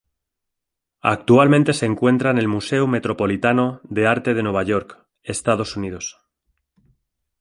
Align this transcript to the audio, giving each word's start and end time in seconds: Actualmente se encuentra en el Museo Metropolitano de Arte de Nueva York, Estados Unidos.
Actualmente 1.03 1.73
se 1.73 1.85
encuentra 1.85 2.31
en 2.31 2.39
el 2.39 2.47
Museo 2.47 2.87
Metropolitano 2.87 3.81
de 3.83 4.07
Arte 4.07 4.33
de 4.33 4.41
Nueva 4.41 4.63
York, 4.63 4.97
Estados 5.21 5.77
Unidos. 5.77 6.17